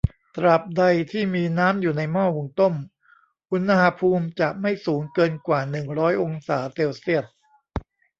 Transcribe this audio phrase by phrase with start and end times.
[0.35, 2.73] ตราบใดที่มีน้ำอยู่ในหม้อหุงต้ม
[3.51, 7.25] อุณหภูมิจะไม่สูงเกินกว่าหนึ่งร้อยองศาเซลเซียส